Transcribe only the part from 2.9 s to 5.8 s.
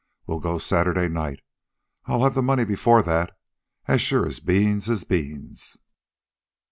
that, as sure as beans is beans."